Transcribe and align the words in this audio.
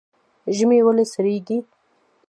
ژمی 0.55 0.79
ولې 0.83 1.05
سړیږي؟ 1.13 1.57